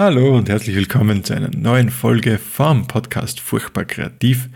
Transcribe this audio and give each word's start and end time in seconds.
Hallo 0.00 0.34
und 0.34 0.48
herzlich 0.48 0.74
willkommen 0.76 1.24
zu 1.24 1.34
einer 1.34 1.50
neuen 1.50 1.90
Folge 1.90 2.38
vom 2.38 2.86
Podcast 2.86 3.38
Furchtbar 3.38 3.84
Kreativ. 3.84 4.48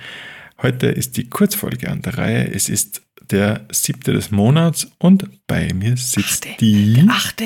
Heute 0.63 0.87
ist 0.87 1.19
die 1.19 1.29
Kurzfolge 1.29 1.91
an 1.91 2.01
der 2.01 2.17
Reihe. 2.17 2.51
Es 2.51 2.71
ist 2.71 3.03
der 3.31 3.67
siebte 3.71 4.15
des 4.15 4.31
Monats 4.31 4.91
und 4.97 5.29
bei 5.47 5.69
mir 5.75 5.99
sitzt 5.99 6.47
Achte, 6.47 6.57
die. 6.61 6.95
Der 6.95 7.11
achte, 7.11 7.45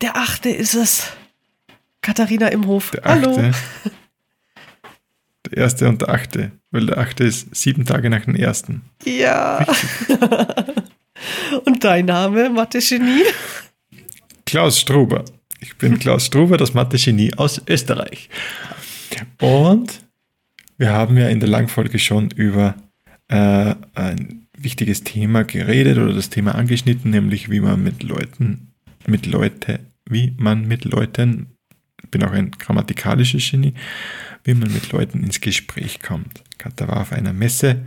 der 0.00 0.16
achte 0.16 0.48
ist 0.48 0.74
es. 0.74 1.12
Katharina 2.02 2.48
Imhof. 2.48 2.90
Der 2.90 3.04
Hallo. 3.04 3.30
achte. 3.30 3.52
Der 5.46 5.56
erste 5.56 5.88
und 5.88 6.02
der 6.02 6.08
achte, 6.08 6.50
weil 6.72 6.86
der 6.86 6.98
achte 6.98 7.22
ist 7.22 7.54
sieben 7.54 7.84
Tage 7.84 8.10
nach 8.10 8.24
dem 8.24 8.34
ersten. 8.34 8.82
Ja. 9.04 9.64
und 11.64 11.84
dein 11.84 12.06
Name, 12.06 12.50
Mathe-Genie? 12.50 13.22
Klaus 14.44 14.80
Struber. 14.80 15.24
Ich 15.60 15.76
bin 15.76 15.98
Klaus 15.98 16.26
Struber, 16.26 16.56
das 16.56 16.74
Mathe-Genie 16.74 17.34
aus 17.34 17.62
Österreich. 17.66 18.28
Und 19.40 20.02
wir 20.78 20.92
haben 20.92 21.16
ja 21.16 21.28
in 21.28 21.40
der 21.40 21.48
Langfolge 21.48 21.98
schon 21.98 22.30
über 22.30 22.74
äh, 23.28 23.74
ein 23.94 24.46
wichtiges 24.56 25.04
Thema 25.04 25.44
geredet 25.44 25.98
oder 25.98 26.12
das 26.12 26.30
Thema 26.30 26.54
angeschnitten, 26.54 27.10
nämlich 27.10 27.50
wie 27.50 27.60
man 27.60 27.82
mit 27.82 28.02
Leuten, 28.02 28.72
mit 29.06 29.26
Leute, 29.26 29.80
wie 30.08 30.34
man 30.38 30.66
mit 30.66 30.84
Leuten, 30.84 31.56
ich 32.02 32.10
bin 32.10 32.22
auch 32.22 32.32
ein 32.32 32.50
grammatikalisches 32.52 33.50
Genie, 33.50 33.74
wie 34.44 34.54
man 34.54 34.72
mit 34.72 34.92
Leuten 34.92 35.22
ins 35.22 35.40
Gespräch 35.40 36.00
kommt. 36.00 36.42
Katha 36.58 36.88
war 36.88 37.00
auf 37.00 37.12
einer 37.12 37.32
Messe 37.32 37.86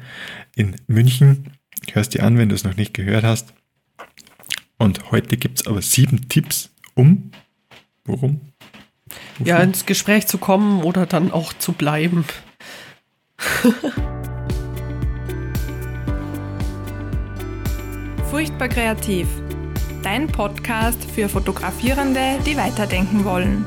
in 0.55 0.75
München. 0.87 1.51
Hörst 1.91 2.13
dir 2.13 2.23
an, 2.23 2.37
wenn 2.37 2.49
du 2.49 2.55
es 2.55 2.63
noch 2.63 2.75
nicht 2.75 2.93
gehört 2.93 3.23
hast. 3.23 3.53
Und 4.77 5.11
heute 5.11 5.37
gibt 5.37 5.59
es 5.59 5.67
aber 5.67 5.81
sieben 5.81 6.29
Tipps, 6.29 6.71
um 6.93 7.31
Worum? 8.09 8.41
Ja, 9.43 9.57
ins 9.59 9.85
Gespräch 9.85 10.25
zu 10.25 10.39
kommen 10.39 10.81
oder 10.83 11.05
dann 11.05 11.31
auch 11.31 11.53
zu 11.53 11.73
bleiben. 11.73 12.25
Furchtbar 18.31 18.67
kreativ. 18.67 19.27
Dein 20.01 20.25
Podcast 20.25 21.05
für 21.05 21.29
Fotografierende, 21.29 22.39
die 22.47 22.57
weiterdenken 22.57 23.23
wollen. 23.25 23.63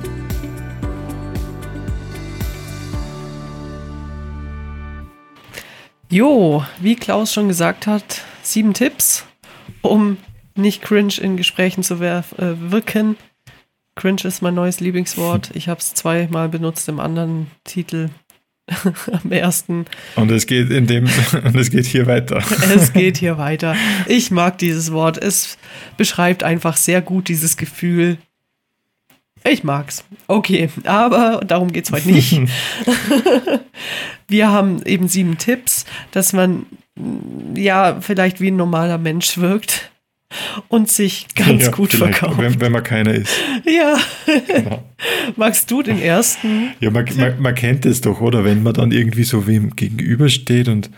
Jo, 6.11 6.65
wie 6.81 6.97
Klaus 6.97 7.33
schon 7.33 7.47
gesagt 7.47 7.87
hat, 7.87 8.23
sieben 8.43 8.75
Tipps, 8.75 9.25
um 9.83 10.17
nicht 10.57 10.83
cringe 10.83 11.15
in 11.21 11.37
Gesprächen 11.37 11.85
zu 11.85 12.01
werf, 12.01 12.33
äh, 12.39 12.73
wirken. 12.73 13.17
Cringe 13.95 14.25
ist 14.25 14.43
mein 14.43 14.55
neues 14.55 14.81
Lieblingswort. 14.81 15.51
Ich 15.55 15.69
habe 15.69 15.81
es 15.81 15.95
zweimal 15.95 16.49
benutzt 16.49 16.89
im 16.89 17.01
anderen 17.01 17.51
Titel. 17.65 18.11
Am 19.25 19.33
ersten. 19.33 19.87
Und 20.17 20.31
es 20.31 20.47
geht 20.47 20.71
in 20.71 20.87
dem, 20.87 21.09
und 21.45 21.57
es 21.57 21.71
geht 21.71 21.85
hier 21.85 22.07
weiter. 22.07 22.43
Es 22.75 22.93
geht 22.93 23.17
hier 23.19 23.37
weiter. 23.37 23.77
Ich 24.07 24.31
mag 24.31 24.57
dieses 24.59 24.93
Wort. 24.93 25.19
Es 25.19 25.59
beschreibt 25.97 26.43
einfach 26.45 26.77
sehr 26.77 27.03
gut 27.03 27.29
dieses 27.29 27.57
Gefühl. 27.57 28.19
Ich 29.45 29.65
mag's. 29.65 30.05
Okay, 30.29 30.71
aber 30.85 31.41
darum 31.45 31.73
geht's 31.73 31.91
heute 31.91 32.13
nicht. 32.13 32.41
Wir 34.29 34.51
haben 34.51 34.81
eben 34.85 35.09
sieben 35.09 35.37
Tipps, 35.37 35.85
dass 36.13 36.33
man 36.33 36.67
ja 37.55 38.01
vielleicht 38.01 38.41
wie 38.41 38.53
ein 38.53 38.57
normaler 38.57 38.99
Mensch 38.99 39.39
wirkt 39.39 39.92
und 40.69 40.91
sich 40.91 41.27
ganz 41.35 41.65
Ja, 41.65 41.71
gut 41.71 41.93
verkauft. 41.93 42.39
Wenn, 42.39 42.61
wenn 42.61 42.73
man 42.73 42.83
keiner 42.83 43.15
ist. 43.15 43.33
Ja. 43.65 43.97
Genau. 44.47 44.83
Magst 45.37 45.71
du 45.71 45.83
den 45.83 46.01
ersten? 46.01 46.71
Ja, 46.81 46.91
man, 46.91 47.07
man, 47.17 47.41
man 47.41 47.55
kennt 47.55 47.87
es 47.87 48.01
doch, 48.01 48.21
oder? 48.21 48.45
Wenn 48.45 48.63
man 48.63 48.75
dann 48.75 48.93
irgendwie 48.93 49.25
so 49.25 49.47
wem 49.47 49.75
gegenübersteht 49.77 50.69
und 50.69 50.91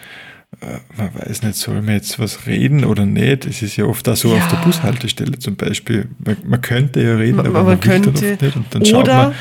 äh, 0.60 0.78
man 0.96 1.10
weiß 1.14 1.42
nicht, 1.42 1.56
soll 1.56 1.82
man 1.82 1.94
jetzt 1.94 2.18
was 2.20 2.46
reden 2.46 2.84
oder 2.84 3.04
nicht? 3.06 3.44
Es 3.44 3.60
ist 3.62 3.76
ja 3.76 3.86
oft 3.86 4.08
auch 4.08 4.14
so 4.16 4.34
Ja. 4.34 4.44
auf 4.44 4.48
der 4.48 4.58
Bushaltestelle 4.58 5.38
zum 5.38 5.56
Beispiel. 5.56 6.08
Man, 6.24 6.36
man 6.44 6.60
könnte 6.60 7.02
ja 7.02 7.16
reden, 7.16 7.36
Man- 7.38 7.46
aber 7.46 7.64
man 7.64 7.80
dann 7.80 7.80
könnte. 7.80 8.10
oft 8.10 8.42
nicht. 8.42 8.56
Und 8.56 8.66
dann 8.70 8.84
schaut 8.84 9.06
man, 9.08 9.34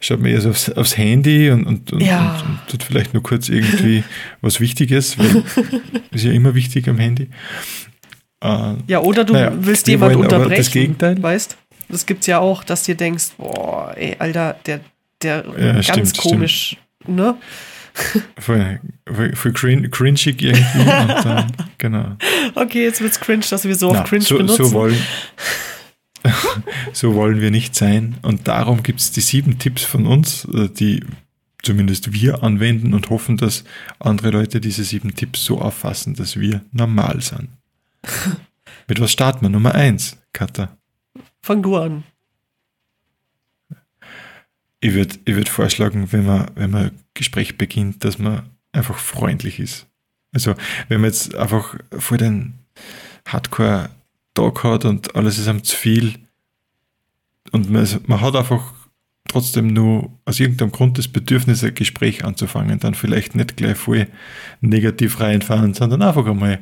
schaut 0.00 0.20
man 0.20 0.30
eher 0.30 0.40
so 0.40 0.50
aufs, 0.50 0.68
aufs 0.70 0.96
Handy 0.98 1.50
und, 1.50 1.64
und, 1.66 1.92
und, 1.92 2.00
Ja. 2.02 2.42
und 2.44 2.68
tut 2.70 2.82
vielleicht 2.82 3.14
nur 3.14 3.22
kurz 3.22 3.48
irgendwie 3.48 4.02
was 4.40 4.58
Wichtiges, 4.60 5.16
weil 5.18 5.44
ist 6.10 6.24
ja 6.24 6.32
immer 6.32 6.54
wichtig 6.56 6.88
am 6.88 6.98
Handy. 6.98 7.28
Äh, 8.46 8.82
Ja, 8.86 9.00
oder 9.00 9.24
du 9.24 9.32
Naja, 9.34 9.52
willst 9.54 9.86
jemand 9.88 10.14
wollen 10.14 10.24
unterbrechen. 10.24 10.56
das 10.56 10.70
Gegenteil. 10.70 11.22
Weißt? 11.22 11.56
Das 11.88 12.06
gibt's 12.06 12.26
ja 12.26 12.38
auch, 12.38 12.64
dass 12.64 12.82
dir 12.82 12.94
denkst, 12.96 13.32
boah, 13.38 13.92
ey, 13.96 14.16
Alter, 14.18 14.56
der, 14.66 14.80
der 15.22 15.44
Ja, 15.58 15.72
ganz 15.74 15.86
stimmt, 15.86 16.16
komisch, 16.18 16.76
ne? 17.06 17.36
Für, 18.38 18.78
für, 19.10 19.34
für 19.36 19.52
crin, 19.52 19.90
cringig 19.90 20.42
irgendwie. 20.42 20.84
dann, 20.84 21.52
genau. 21.78 22.16
Okay, 22.54 22.84
jetzt 22.84 23.00
wird's 23.00 23.18
cringe, 23.20 23.44
dass 23.48 23.64
wir 23.64 23.74
so 23.74 23.88
oft 23.88 24.00
Na, 24.00 24.04
cringe 24.04 24.24
so, 24.24 24.36
benutzen. 24.36 24.64
so, 24.66 24.72
wollen, 24.72 24.98
so 26.92 27.14
wollen 27.14 27.40
wir 27.40 27.50
nicht 27.50 27.74
sein. 27.74 28.16
Und 28.22 28.48
darum 28.48 28.82
gibt 28.82 29.00
es 29.00 29.12
die 29.12 29.20
sieben 29.20 29.58
Tipps 29.58 29.84
von 29.84 30.06
uns, 30.06 30.46
äh, 30.52 30.68
die 30.68 31.04
zumindest 31.62 32.12
wir 32.12 32.42
anwenden 32.42 32.94
und 32.94 33.10
hoffen, 33.10 33.36
dass 33.36 33.64
andere 33.98 34.30
Leute 34.30 34.60
diese 34.60 34.84
sieben 34.84 35.14
Tipps 35.14 35.44
so 35.44 35.60
auffassen, 35.60 36.14
dass 36.14 36.38
wir 36.38 36.60
normal 36.72 37.20
sind. 37.20 37.48
Mit 38.88 39.00
was 39.00 39.12
starten 39.12 39.42
wir? 39.42 39.48
Nummer 39.48 39.74
eins, 39.74 40.16
Katha. 40.32 40.76
Fang 41.40 41.62
du 41.62 41.76
an. 41.76 42.04
Ich 44.80 44.94
würde 44.94 45.16
ich 45.24 45.34
würd 45.34 45.48
vorschlagen, 45.48 46.12
wenn 46.12 46.26
man, 46.26 46.50
wenn 46.54 46.70
man 46.70 46.82
ein 46.86 47.00
Gespräch 47.14 47.58
beginnt, 47.58 48.04
dass 48.04 48.18
man 48.18 48.50
einfach 48.72 48.98
freundlich 48.98 49.58
ist. 49.58 49.86
Also, 50.32 50.54
wenn 50.88 51.00
man 51.00 51.10
jetzt 51.10 51.34
einfach 51.34 51.76
vor 51.98 52.18
den 52.18 52.54
Hardcore-Tag 53.26 54.64
hat 54.64 54.84
und 54.84 55.16
alles 55.16 55.38
ist 55.38 55.48
einem 55.48 55.64
zu 55.64 55.76
viel 55.76 56.14
und 57.52 57.70
man, 57.70 57.88
man 58.06 58.20
hat 58.20 58.36
einfach 58.36 58.74
trotzdem 59.28 59.68
nur 59.68 60.12
aus 60.24 60.40
irgendeinem 60.40 60.72
Grund 60.72 60.98
das 60.98 61.08
Bedürfnis, 61.08 61.64
ein 61.64 61.74
Gespräch 61.74 62.24
anzufangen, 62.24 62.78
dann 62.78 62.94
vielleicht 62.94 63.34
nicht 63.34 63.56
gleich 63.56 63.76
voll 63.76 64.08
negativ 64.60 65.20
reinfahren, 65.20 65.74
sondern 65.74 66.02
einfach 66.02 66.26
einmal 66.26 66.60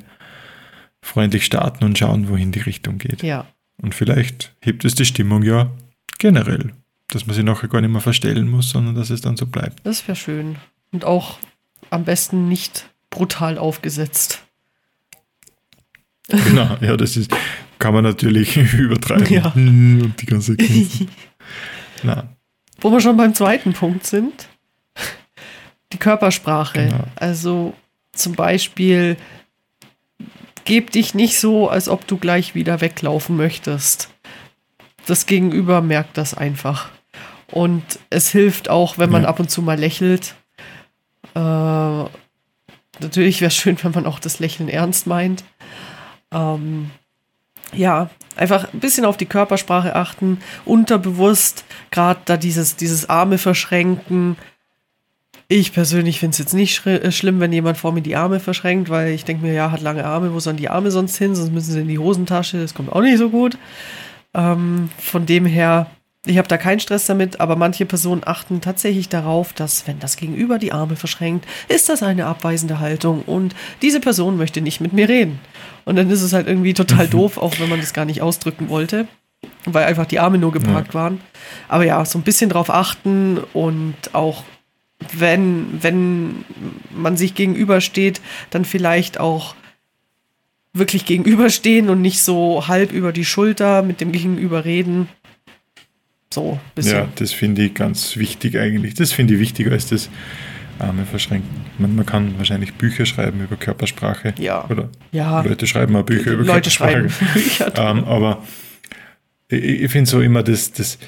freundlich 1.04 1.44
starten 1.44 1.84
und 1.84 1.98
schauen, 1.98 2.28
wohin 2.28 2.50
die 2.50 2.60
Richtung 2.60 2.98
geht. 2.98 3.22
Ja. 3.22 3.46
Und 3.76 3.94
vielleicht 3.94 4.54
hebt 4.60 4.84
es 4.84 4.94
die 4.94 5.04
Stimmung 5.04 5.42
ja 5.42 5.70
generell, 6.18 6.72
dass 7.08 7.26
man 7.26 7.36
sie 7.36 7.42
nachher 7.42 7.68
gar 7.68 7.80
nicht 7.80 7.90
mehr 7.90 8.00
verstellen 8.00 8.48
muss, 8.48 8.70
sondern 8.70 8.94
dass 8.94 9.10
es 9.10 9.20
dann 9.20 9.36
so 9.36 9.46
bleibt. 9.46 9.86
Das 9.86 10.06
wäre 10.08 10.16
schön. 10.16 10.56
Und 10.92 11.04
auch 11.04 11.38
am 11.90 12.04
besten 12.04 12.48
nicht 12.48 12.88
brutal 13.10 13.58
aufgesetzt. 13.58 14.40
Genau, 16.26 16.78
ja, 16.80 16.96
das 16.96 17.18
ist, 17.18 17.30
kann 17.78 17.92
man 17.92 18.02
natürlich 18.02 18.56
übertreiben. 18.72 19.30
Ja. 19.30 19.48
Und 19.54 20.14
die 20.18 20.24
ganze 20.24 20.56
Kiste. 20.56 21.06
Na, 22.02 22.34
Wo 22.80 22.90
wir 22.90 23.00
schon 23.02 23.18
beim 23.18 23.34
zweiten 23.34 23.74
Punkt 23.74 24.06
sind, 24.06 24.48
die 25.92 25.98
Körpersprache. 25.98 26.86
Genau. 26.86 27.04
Also 27.16 27.74
zum 28.12 28.32
Beispiel, 28.32 29.18
geb 30.64 30.90
dich 30.90 31.14
nicht 31.14 31.38
so, 31.38 31.68
als 31.68 31.88
ob 31.88 32.06
du 32.06 32.16
gleich 32.16 32.54
wieder 32.54 32.80
weglaufen 32.80 33.36
möchtest. 33.36 34.10
Das 35.06 35.26
Gegenüber 35.26 35.80
merkt 35.80 36.16
das 36.16 36.34
einfach. 36.34 36.90
Und 37.50 37.82
es 38.10 38.30
hilft 38.30 38.70
auch, 38.70 38.98
wenn 38.98 39.10
man 39.10 39.22
Ja. 39.22 39.28
ab 39.28 39.40
und 39.40 39.50
zu 39.50 39.62
mal 39.62 39.78
lächelt. 39.78 40.34
Äh, 41.34 41.38
natürlich 41.38 43.40
wäre 43.40 43.48
es 43.48 43.56
schön, 43.56 43.76
wenn 43.82 43.92
man 43.92 44.06
auch 44.06 44.18
das 44.18 44.38
Lächeln 44.38 44.68
ernst 44.68 45.06
meint. 45.06 45.44
Ähm, 46.32 46.90
ja, 47.72 48.08
einfach 48.36 48.72
ein 48.72 48.80
bisschen 48.80 49.04
auf 49.04 49.16
die 49.16 49.26
Körpersprache 49.26 49.94
achten, 49.94 50.38
unterbewusst, 50.64 51.64
gerade 51.90 52.20
da 52.24 52.36
dieses, 52.36 52.76
dieses 52.76 53.08
Arme 53.10 53.38
verschränken. 53.38 54.36
Ich 55.56 55.72
persönlich 55.72 56.18
finde 56.18 56.32
es 56.32 56.38
jetzt 56.38 56.52
nicht 56.52 56.84
äh, 56.84 57.12
schlimm, 57.12 57.38
wenn 57.38 57.52
jemand 57.52 57.78
vor 57.78 57.92
mir 57.92 58.02
die 58.02 58.16
Arme 58.16 58.40
verschränkt, 58.40 58.90
weil 58.90 59.12
ich 59.12 59.24
denke 59.24 59.46
mir, 59.46 59.52
ja, 59.52 59.70
hat 59.70 59.82
lange 59.82 60.04
Arme, 60.04 60.34
wo 60.34 60.40
sollen 60.40 60.56
die 60.56 60.68
Arme 60.68 60.90
sonst 60.90 61.16
hin? 61.16 61.36
Sonst 61.36 61.52
müssen 61.52 61.70
sie 61.70 61.80
in 61.80 61.86
die 61.86 62.00
Hosentasche, 62.00 62.60
das 62.60 62.74
kommt 62.74 62.90
auch 62.90 63.02
nicht 63.02 63.18
so 63.18 63.30
gut. 63.30 63.56
Ähm, 64.34 64.90
von 64.98 65.26
dem 65.26 65.46
her, 65.46 65.86
ich 66.26 66.38
habe 66.38 66.48
da 66.48 66.56
keinen 66.56 66.80
Stress 66.80 67.06
damit, 67.06 67.38
aber 67.38 67.54
manche 67.54 67.86
Personen 67.86 68.22
achten 68.26 68.62
tatsächlich 68.62 69.08
darauf, 69.08 69.52
dass 69.52 69.86
wenn 69.86 70.00
das 70.00 70.16
Gegenüber 70.16 70.58
die 70.58 70.72
Arme 70.72 70.96
verschränkt, 70.96 71.46
ist 71.68 71.88
das 71.88 72.02
eine 72.02 72.26
abweisende 72.26 72.80
Haltung 72.80 73.22
und 73.22 73.54
diese 73.80 74.00
Person 74.00 74.36
möchte 74.36 74.60
nicht 74.60 74.80
mit 74.80 74.92
mir 74.92 75.08
reden. 75.08 75.38
Und 75.84 75.94
dann 75.94 76.10
ist 76.10 76.22
es 76.22 76.32
halt 76.32 76.48
irgendwie 76.48 76.74
total 76.74 77.06
doof, 77.16 77.38
auch 77.38 77.60
wenn 77.60 77.68
man 77.68 77.78
das 77.78 77.94
gar 77.94 78.06
nicht 78.06 78.22
ausdrücken 78.22 78.70
wollte, 78.70 79.06
weil 79.66 79.84
einfach 79.84 80.06
die 80.06 80.18
Arme 80.18 80.38
nur 80.38 80.50
geparkt 80.50 80.94
waren. 80.94 81.20
Aber 81.68 81.84
ja, 81.84 82.04
so 82.04 82.18
ein 82.18 82.22
bisschen 82.22 82.50
drauf 82.50 82.70
achten 82.70 83.38
und 83.52 83.94
auch 84.14 84.42
wenn, 85.12 85.66
wenn 85.82 86.44
man 86.96 87.16
sich 87.16 87.34
gegenübersteht, 87.34 88.20
dann 88.50 88.64
vielleicht 88.64 89.18
auch 89.20 89.54
wirklich 90.72 91.04
gegenüberstehen 91.06 91.88
und 91.88 92.00
nicht 92.02 92.20
so 92.20 92.66
halb 92.66 92.92
über 92.92 93.12
die 93.12 93.24
Schulter 93.24 93.82
mit 93.82 94.00
dem 94.00 94.10
Gegenüber 94.12 94.64
reden, 94.64 95.08
So 96.32 96.52
ein 96.54 96.60
bisschen. 96.74 96.94
Ja, 96.96 97.08
das 97.14 97.32
finde 97.32 97.62
ich 97.64 97.74
ganz 97.74 98.16
wichtig 98.16 98.58
eigentlich. 98.58 98.94
Das 98.94 99.12
finde 99.12 99.34
ich 99.34 99.40
wichtiger 99.40 99.70
als 99.72 99.88
das 99.88 100.10
Arme 100.80 101.06
verschränken. 101.06 101.48
Man, 101.78 101.94
man 101.94 102.04
kann 102.04 102.36
wahrscheinlich 102.38 102.74
Bücher 102.74 103.06
schreiben 103.06 103.40
über 103.40 103.54
Körpersprache. 103.54 104.34
Ja. 104.40 104.68
Oder 104.68 104.88
Ja. 105.12 105.42
Leute 105.42 105.68
schreiben 105.68 105.94
auch 105.94 106.02
Bücher 106.02 106.32
über 106.32 106.42
Leute 106.42 106.68
Körpersprache. 106.70 107.08
schreiben 107.10 107.12
Bücher. 107.34 107.72
Ähm, 107.76 108.04
aber 108.04 108.42
ich, 109.48 109.62
ich 109.82 109.90
finde 109.92 110.10
so 110.10 110.20
immer, 110.20 110.42
dass 110.42 110.72
das, 110.72 110.98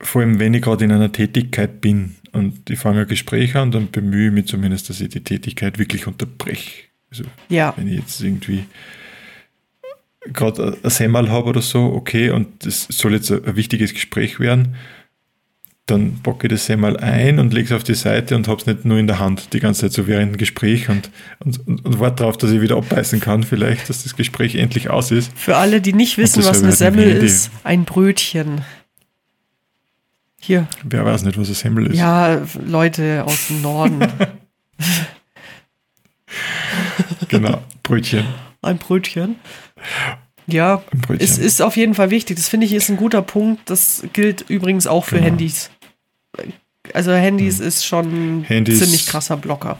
vor 0.00 0.22
allem 0.22 0.38
wenn 0.38 0.54
ich 0.54 0.62
gerade 0.62 0.84
in 0.86 0.92
einer 0.92 1.12
Tätigkeit 1.12 1.82
bin 1.82 2.16
und 2.32 2.70
ich 2.70 2.78
fange 2.78 3.02
ein 3.02 3.06
Gespräch 3.06 3.56
an, 3.56 3.70
dann 3.70 3.90
bemühe 3.90 4.28
ich 4.28 4.32
mich 4.32 4.46
zumindest, 4.46 4.88
dass 4.88 5.00
ich 5.00 5.10
die 5.10 5.22
Tätigkeit 5.22 5.78
wirklich 5.78 6.06
unterbreche. 6.06 6.84
Also 7.10 7.24
Ja, 7.48 7.74
wenn 7.76 7.88
ich 7.88 7.98
jetzt 7.98 8.20
irgendwie 8.22 8.64
gerade 10.32 10.78
ein 10.82 10.90
Semmel 10.90 11.30
habe 11.30 11.48
oder 11.48 11.62
so, 11.62 11.84
okay, 11.84 12.30
und 12.30 12.64
das 12.64 12.86
soll 12.90 13.12
jetzt 13.12 13.30
ein, 13.30 13.56
wichtiges 13.56 13.92
Gespräch 13.92 14.40
werden, 14.40 14.76
dann 15.86 16.20
packe 16.22 16.46
ich 16.46 16.52
das 16.52 16.66
Semmel 16.66 16.96
ein 16.98 17.38
und 17.40 17.52
lege 17.52 17.66
es 17.66 17.72
auf 17.72 17.82
die 17.82 17.94
Seite 17.94 18.36
und 18.36 18.46
habe 18.46 18.60
es 18.60 18.66
nicht 18.66 18.84
nur 18.84 18.98
in 18.98 19.08
der 19.08 19.18
Hand 19.18 19.52
die 19.52 19.58
ganze 19.58 19.82
Zeit 19.82 19.92
so 19.92 20.06
während 20.06 20.32
dem 20.32 20.38
Gespräch 20.38 20.88
und, 20.88 21.10
und, 21.44 21.66
und, 21.66 21.84
und 21.84 22.00
warte 22.00 22.16
darauf, 22.16 22.36
dass 22.36 22.52
ich 22.52 22.60
wieder 22.60 22.76
abbeißen 22.76 23.20
kann, 23.20 23.42
vielleicht, 23.42 23.88
dass 23.88 24.04
das 24.04 24.16
Gespräch 24.16 24.54
endlich 24.54 24.90
aus 24.90 25.10
ist. 25.10 25.36
für 25.36 25.56
alle, 25.56 25.80
die 25.80 25.92
nicht 25.92 26.18
wissen, 26.18 26.44
was 26.44 26.58
eine 26.58 26.68
dem 26.68 26.76
Semmel 26.76 27.10
ist, 27.10 27.50
ein 27.64 27.84
Brötchen. 27.84 28.62
Hier, 30.44 30.66
Wer 30.82 31.04
weiß 31.04 31.22
nicht, 31.22 31.38
was 31.38 31.48
ein 31.48 31.54
Semmel 31.54 31.86
ist. 31.86 31.96
ja, 31.98 32.40
Leute 32.66 33.22
aus 33.24 33.46
dem 33.48 33.62
Norden. 33.62 34.00
Genau, 37.28 37.62
Brötchen. 37.82 38.24
ein 38.62 38.78
Brötchen. 38.78 39.36
Ja, 40.46 40.82
Ein 40.92 41.00
Brötchen. 41.00 41.24
es 41.24 41.38
ist 41.38 41.62
auf 41.62 41.76
jeden 41.76 41.94
Fall 41.94 42.10
wichtig. 42.10 42.36
Das 42.36 42.48
finde 42.48 42.66
ich 42.66 42.72
ist 42.72 42.90
ein 42.90 42.96
guter 42.96 43.22
Punkt. 43.22 43.68
Das 43.70 44.04
gilt 44.12 44.42
übrigens 44.48 44.86
auch 44.86 45.04
für 45.04 45.16
Genau. 45.16 45.28
Handys. 45.28 45.70
Also 46.94 47.12
Handys 47.12 47.60
ist 47.60 47.84
schon 47.86 48.40
ein 48.40 48.44
Handys- 48.44 48.80
ziemlich 48.80 49.06
krasser 49.06 49.36
Blocker. 49.36 49.78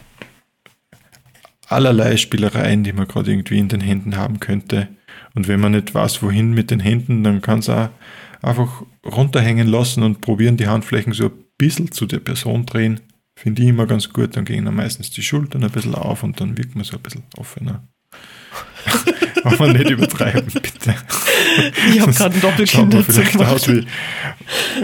allerlei 1.68 2.16
Spielereien, 2.16 2.84
die 2.84 2.92
man 2.92 3.08
gerade 3.08 3.30
irgendwie 3.30 3.58
in 3.58 3.68
den 3.68 3.80
Händen 3.80 4.16
haben 4.16 4.40
könnte. 4.40 4.88
Und 5.34 5.48
wenn 5.48 5.60
man 5.60 5.72
nicht 5.72 5.94
weiß, 5.94 6.22
wohin 6.22 6.52
mit 6.52 6.70
den 6.70 6.80
Händen, 6.80 7.24
dann 7.24 7.40
kann 7.40 7.60
es 7.60 7.68
auch 7.68 7.88
einfach 8.42 8.82
runterhängen 9.04 9.68
lassen 9.68 10.02
und 10.02 10.20
probieren, 10.20 10.56
die 10.56 10.66
Handflächen 10.66 11.12
so 11.12 11.26
ein 11.26 11.32
bisschen 11.58 11.92
zu 11.92 12.06
der 12.06 12.18
Person 12.18 12.66
drehen. 12.66 13.00
Finde 13.34 13.62
ich 13.62 13.68
immer 13.68 13.86
ganz 13.86 14.12
gut. 14.12 14.36
Dann 14.36 14.44
gehen 14.44 14.64
dann 14.64 14.76
meistens 14.76 15.10
die 15.10 15.22
Schultern 15.22 15.64
ein 15.64 15.70
bisschen 15.70 15.94
auf 15.94 16.22
und 16.22 16.40
dann 16.40 16.58
wirkt 16.58 16.74
man 16.74 16.84
so 16.84 16.96
ein 16.96 17.02
bisschen 17.02 17.22
offener. 17.36 17.86
Aber 19.44 19.72
nicht 19.72 19.90
übertreiben, 19.90 20.44
bitte. 20.52 20.94
Ich 21.92 22.00
habe 22.00 22.12
gerade 22.12 22.34
ein 22.34 22.66
Schaut 22.66 22.82
man 22.82 22.90
Doppelkind 22.90 23.04
vielleicht 23.06 23.36
aus 23.36 23.64
gemacht. 23.66 23.86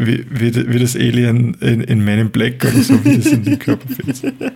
wie, 0.01 0.27
wie, 0.31 0.55
wie, 0.55 0.73
wie 0.73 0.79
das 0.79 0.97
Alien 0.97 1.55
in, 1.55 1.81
in 1.83 2.09
in 2.09 2.31
Black 2.31 2.65
oder 2.65 2.83
so, 2.83 3.05
wie 3.05 3.19
das 3.19 3.27
in 3.27 3.45
den 3.45 3.59
Körper 3.59 3.87
fällt. 3.89 4.53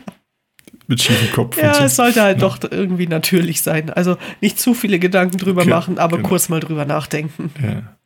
Mit 0.93 1.03
schiefem 1.03 1.33
Kopf 1.33 1.56
Ja, 1.56 1.73
so. 1.73 1.85
es 1.85 1.97
sollte 1.97 2.23
halt 2.23 2.43
doch 2.43 2.59
irgendwie 2.71 3.06
natürlich 3.06 3.62
sein. 3.62 3.89
Also 3.89 4.19
nicht 4.43 4.61
zu 4.61 4.75
viele 4.75 4.99
Gedanken 4.99 5.39
drüber 5.39 5.62
Okay, 5.62 5.71
machen, 5.71 5.99
aber 5.99 6.19
genau. 6.19 6.29
kurz 6.29 6.50
mal 6.50 6.61
drüber 6.61 6.85
nachdenken. 6.85 7.50
Ja. 7.62 7.97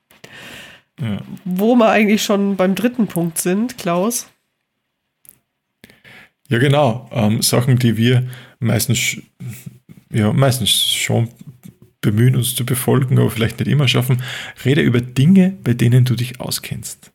Ja. 1.00 1.18
Wo 1.44 1.74
wir 1.74 1.90
eigentlich 1.90 2.22
schon 2.22 2.56
beim 2.56 2.74
dritten 2.74 3.06
Punkt 3.06 3.38
sind, 3.38 3.76
Klaus. 3.76 4.28
Ja, 6.48 6.58
genau. 6.58 7.10
Ähm, 7.12 7.42
Sachen, 7.42 7.78
die 7.78 7.96
wir 7.96 8.28
meistens, 8.60 9.16
ja, 10.12 10.32
meistens 10.32 10.70
schon 10.70 11.28
bemühen, 12.00 12.36
uns 12.36 12.54
zu 12.54 12.64
befolgen, 12.64 13.18
aber 13.18 13.30
vielleicht 13.30 13.58
nicht 13.58 13.68
immer 13.68 13.88
schaffen. 13.88 14.22
Rede 14.64 14.80
über 14.80 15.00
Dinge, 15.00 15.56
bei 15.64 15.74
denen 15.74 16.04
du 16.04 16.14
dich 16.14 16.40
auskennst. 16.40 17.12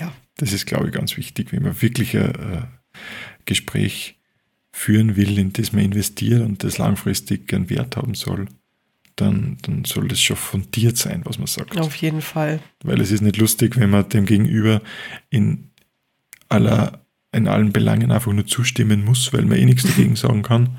Ja. 0.00 0.12
Das 0.36 0.52
ist, 0.52 0.66
glaube 0.66 0.88
ich, 0.88 0.92
ganz 0.92 1.16
wichtig, 1.16 1.52
wenn 1.52 1.62
man 1.62 1.80
wirklich 1.80 2.16
ein 2.16 2.34
äh, 2.34 2.62
Gespräch 3.44 4.15
führen 4.76 5.16
will, 5.16 5.38
in 5.38 5.54
das 5.54 5.72
man 5.72 5.84
investiert 5.84 6.42
und 6.42 6.62
das 6.62 6.76
langfristig 6.76 7.52
einen 7.54 7.70
Wert 7.70 7.96
haben 7.96 8.14
soll, 8.14 8.46
dann, 9.16 9.56
dann 9.62 9.86
soll 9.86 10.06
das 10.06 10.20
schon 10.20 10.36
fundiert 10.36 10.98
sein, 10.98 11.22
was 11.24 11.38
man 11.38 11.46
sagt. 11.46 11.80
Auf 11.80 11.96
jeden 11.96 12.20
Fall. 12.20 12.60
Weil 12.84 13.00
es 13.00 13.10
ist 13.10 13.22
nicht 13.22 13.38
lustig, 13.38 13.78
wenn 13.78 13.88
man 13.88 14.06
dem 14.10 14.26
Gegenüber 14.26 14.82
in, 15.30 15.70
aller, 16.50 17.06
in 17.32 17.48
allen 17.48 17.72
Belangen 17.72 18.12
einfach 18.12 18.34
nur 18.34 18.46
zustimmen 18.46 19.02
muss, 19.02 19.32
weil 19.32 19.46
man 19.46 19.56
eh 19.56 19.64
nichts 19.64 19.84
dagegen 19.84 20.14
sagen 20.16 20.42
kann, 20.42 20.76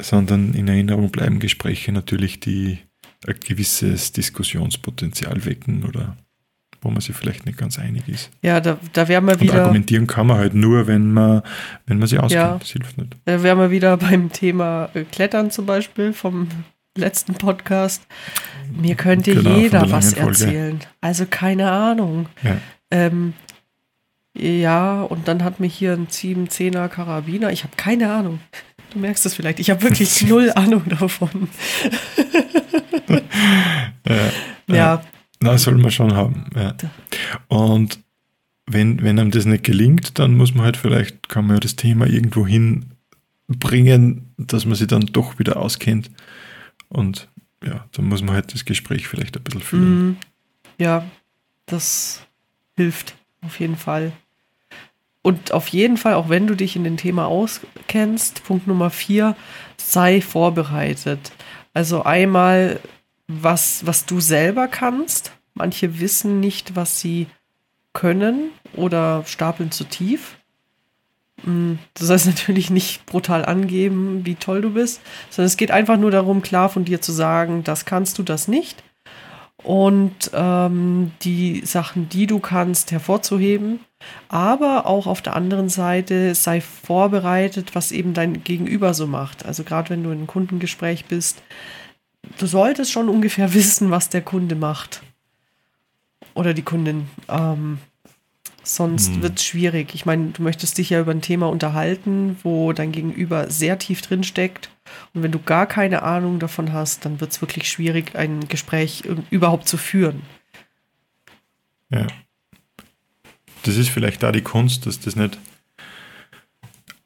sondern 0.00 0.54
in 0.54 0.66
Erinnerung 0.66 1.10
bleiben 1.10 1.40
Gespräche 1.40 1.92
natürlich, 1.92 2.40
die 2.40 2.78
ein 3.26 3.38
gewisses 3.38 4.12
Diskussionspotenzial 4.12 5.44
wecken 5.44 5.84
oder 5.84 6.16
wo 6.80 6.90
man 6.90 7.00
sich 7.00 7.14
vielleicht 7.16 7.44
nicht 7.46 7.58
ganz 7.58 7.78
einig 7.78 8.08
ist. 8.08 8.30
Ja, 8.42 8.60
da, 8.60 8.78
da 8.92 9.08
wären 9.08 9.24
wir 9.26 9.34
Und 9.34 9.40
wieder. 9.40 9.62
argumentieren 9.62 10.06
kann 10.06 10.26
man 10.26 10.38
halt 10.38 10.54
nur, 10.54 10.86
wenn 10.86 11.12
man, 11.12 11.42
wenn 11.86 11.98
man 11.98 12.06
sich 12.08 12.18
auskennt. 12.18 12.42
Ja. 12.42 12.56
Das 12.58 12.68
hilft 12.70 12.98
nicht. 12.98 13.16
Da 13.24 13.42
wären 13.42 13.58
wir 13.58 13.70
wieder 13.70 13.96
beim 13.98 14.30
Thema 14.32 14.88
äh, 14.94 15.04
Klettern 15.04 15.50
zum 15.50 15.66
Beispiel 15.66 16.12
vom 16.12 16.48
letzten 16.96 17.34
Podcast. 17.34 18.06
Mir 18.76 18.94
könnte 18.94 19.34
Genau, 19.34 19.56
jeder 19.56 19.80
der 19.82 19.90
was 19.92 20.14
Folge. 20.14 20.28
erzählen. 20.44 20.80
Also 21.00 21.26
keine 21.28 21.70
Ahnung. 21.70 22.26
Ja. 22.42 22.56
Ähm, 22.90 23.34
ja, 24.36 25.02
und 25.02 25.26
dann 25.26 25.42
hat 25.42 25.58
mir 25.58 25.66
hier 25.66 25.92
ein 25.94 26.06
7-10er 26.08 26.88
Karabiner. 26.88 27.50
Ich 27.50 27.64
habe 27.64 27.74
keine 27.76 28.12
Ahnung. 28.12 28.40
Du 28.92 29.00
merkst 29.00 29.26
es 29.26 29.34
vielleicht. 29.34 29.58
Ich 29.58 29.70
habe 29.70 29.82
wirklich 29.82 30.22
null 30.28 30.52
Ahnung 30.54 30.82
davon. 30.88 31.48
Ja. 34.68 34.74
Ja, 34.76 35.02
Na, 35.40 35.56
soll 35.56 35.76
man 35.76 35.90
schon 35.90 36.14
haben. 36.14 36.46
Ja. 36.54 36.74
Und 37.48 38.00
wenn, 38.66 39.02
wenn 39.02 39.18
einem 39.18 39.30
das 39.30 39.44
nicht 39.44 39.64
gelingt, 39.64 40.18
dann 40.18 40.36
muss 40.36 40.54
man 40.54 40.64
halt 40.64 40.76
vielleicht, 40.76 41.28
kann 41.28 41.46
man 41.46 41.56
ja 41.56 41.60
das 41.60 41.76
Thema 41.76 42.06
irgendwo 42.06 42.46
hinbringen, 42.46 44.34
dass 44.36 44.66
man 44.66 44.74
sich 44.74 44.88
dann 44.88 45.06
doch 45.06 45.38
wieder 45.38 45.56
auskennt. 45.56 46.10
Und 46.88 47.28
ja, 47.64 47.86
dann 47.92 48.06
muss 48.06 48.22
man 48.22 48.34
halt 48.34 48.52
das 48.52 48.64
Gespräch 48.64 49.08
vielleicht 49.08 49.36
ein 49.36 49.42
bisschen 49.42 49.60
führen. 49.60 50.08
mm, 50.08 50.16
ja, 50.78 51.04
das 51.66 52.26
hilft 52.76 53.14
auf 53.42 53.58
jeden 53.60 53.76
Fall. 53.76 54.12
Und 55.22 55.52
auf 55.52 55.68
jeden 55.68 55.96
Fall, 55.96 56.14
auch 56.14 56.28
wenn 56.28 56.46
du 56.46 56.54
dich 56.54 56.76
in 56.76 56.84
dem 56.84 56.96
Thema 56.96 57.26
auskennst, 57.26 58.44
Punkt 58.44 58.66
Nummer 58.66 58.90
vier, 58.90 59.36
sei 59.76 60.20
vorbereitet. 60.20 61.32
Also 61.74 62.02
einmal, 62.04 62.80
was, 63.28 63.86
was 63.86 64.06
du 64.06 64.20
selber 64.20 64.66
kannst. 64.66 65.32
Manche 65.54 66.00
wissen 66.00 66.40
nicht, 66.40 66.74
was 66.74 67.00
sie 67.00 67.26
können 67.92 68.50
oder 68.74 69.24
stapeln 69.26 69.70
zu 69.70 69.84
tief. 69.84 70.38
Mm, 71.44 71.74
Du 71.94 72.04
sollst 72.04 72.26
natürlich 72.26 72.70
nicht 72.70 73.06
brutal 73.06 73.44
angeben, 73.44 74.24
wie 74.24 74.34
toll 74.34 74.62
du 74.62 74.70
bist, 74.70 75.00
sondern 75.30 75.46
es 75.46 75.56
geht 75.56 75.70
einfach 75.70 75.96
nur 75.96 76.10
darum, 76.10 76.42
klar 76.42 76.68
von 76.68 76.84
dir 76.84 77.00
zu 77.00 77.12
sagen, 77.12 77.64
das 77.64 77.84
kannst 77.84 78.18
du, 78.18 78.22
das 78.22 78.48
nicht. 78.48 78.82
Und 79.62 80.30
ähm, 80.34 81.10
die 81.22 81.62
Sachen, 81.66 82.08
die 82.08 82.26
du 82.26 82.38
kannst, 82.38 82.92
hervorzuheben. 82.92 83.80
Aber 84.28 84.86
auch 84.86 85.08
auf 85.08 85.20
der 85.20 85.34
anderen 85.34 85.68
Seite 85.68 86.36
sei 86.36 86.60
vorbereitet, 86.60 87.74
was 87.74 87.90
eben 87.90 88.14
dein 88.14 88.44
Gegenüber 88.44 88.94
so 88.94 89.08
macht. 89.08 89.44
Also 89.44 89.64
gerade 89.64 89.90
wenn 89.90 90.04
du 90.04 90.10
in 90.10 90.18
einem 90.18 90.26
Kundengespräch 90.28 91.06
bist, 91.06 91.42
du 92.38 92.46
solltest 92.46 92.92
schon 92.92 93.08
ungefähr 93.08 93.54
wissen, 93.54 93.90
was 93.90 94.08
der 94.08 94.22
Kunde 94.22 94.54
macht. 94.54 95.02
Oder 96.34 96.54
die 96.54 96.62
Kundin. 96.62 97.08
Ähm, 97.28 97.78
sonst 98.62 99.14
Hm. 99.14 99.22
wird 99.22 99.38
es 99.38 99.44
schwierig. 99.44 99.94
Ich 99.94 100.06
meine, 100.06 100.30
du 100.30 100.42
möchtest 100.42 100.78
dich 100.78 100.90
ja 100.90 101.00
über 101.00 101.12
ein 101.12 101.22
Thema 101.22 101.48
unterhalten, 101.48 102.36
wo 102.42 102.72
dein 102.72 102.92
Gegenüber 102.92 103.50
sehr 103.50 103.78
tief 103.78 104.02
drin 104.02 104.22
steckt. 104.24 104.70
Und 105.14 105.22
wenn 105.22 105.32
du 105.32 105.38
gar 105.38 105.66
keine 105.66 106.02
Ahnung 106.02 106.38
davon 106.38 106.72
hast, 106.72 107.04
dann 107.04 107.20
wird 107.20 107.32
es 107.32 107.40
wirklich 107.40 107.68
schwierig, 107.70 108.14
ein 108.14 108.48
Gespräch 108.48 109.04
überhaupt 109.30 109.68
zu 109.68 109.76
führen. 109.76 110.22
Ja. 111.90 112.06
Das 113.64 113.76
ist 113.76 113.88
vielleicht 113.88 114.22
da 114.22 114.32
die 114.32 114.42
Kunst, 114.42 114.86
dass 114.86 115.00
das 115.00 115.16
nicht 115.16 115.38